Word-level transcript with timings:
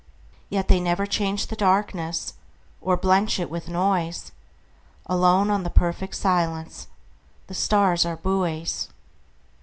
Yet 0.49 0.67
they 0.67 0.79
never 0.79 1.05
change 1.05 1.45
the 1.45 1.55
darknessOr 1.55 2.99
blench 2.99 3.39
it 3.39 3.51
with 3.51 3.69
noise; 3.69 4.31
Alone 5.05 5.51
on 5.51 5.61
the 5.61 5.69
perfect 5.69 6.15
silenceThe 6.15 6.87
stars 7.51 8.03
are 8.03 8.17
buoys. 8.17 8.89